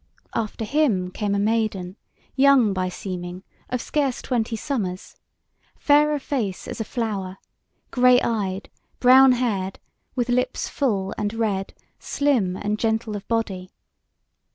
[0.33, 1.95] After him came a maiden,
[2.35, 5.15] young by seeming, of scarce twenty summers;
[5.77, 7.37] fair of face as a flower;
[7.91, 9.77] grey eyed, brown haired,
[10.15, 13.69] with lips full and red, slim and gentle of body.